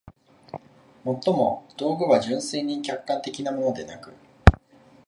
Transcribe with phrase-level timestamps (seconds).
[1.05, 4.11] 尤も、道具は純粋に客観的なものでなく、